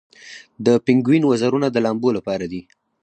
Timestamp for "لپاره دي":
2.17-2.61